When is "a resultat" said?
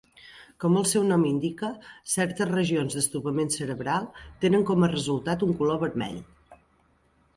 4.89-5.47